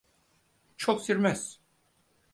[0.77, 1.59] Çok sürmez.